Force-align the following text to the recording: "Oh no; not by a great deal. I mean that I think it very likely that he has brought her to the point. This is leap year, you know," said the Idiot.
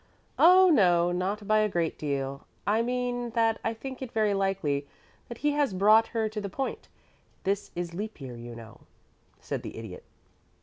"Oh 0.39 0.71
no; 0.73 1.11
not 1.11 1.47
by 1.47 1.59
a 1.59 1.69
great 1.69 1.95
deal. 1.99 2.47
I 2.65 2.81
mean 2.81 3.29
that 3.37 3.59
I 3.63 3.75
think 3.75 4.01
it 4.01 4.11
very 4.11 4.33
likely 4.33 4.87
that 5.29 5.37
he 5.37 5.51
has 5.51 5.75
brought 5.75 6.07
her 6.07 6.27
to 6.27 6.41
the 6.41 6.49
point. 6.49 6.87
This 7.43 7.69
is 7.75 7.93
leap 7.93 8.19
year, 8.19 8.35
you 8.35 8.55
know," 8.55 8.81
said 9.39 9.61
the 9.61 9.77
Idiot. 9.77 10.03